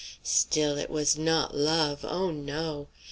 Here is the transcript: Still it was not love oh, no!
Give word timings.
Still 0.23 0.79
it 0.79 0.89
was 0.89 1.15
not 1.15 1.55
love 1.55 2.03
oh, 2.03 2.31
no! 2.31 2.87